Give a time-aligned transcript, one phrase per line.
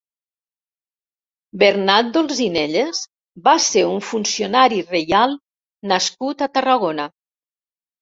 [1.63, 3.03] Bernat d'Olzinelles
[3.51, 5.39] va ser un funcionari reial
[5.95, 7.11] nascut a Tarragona.